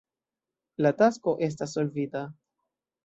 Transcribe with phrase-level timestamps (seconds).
[0.85, 2.25] La tasko estas solvita.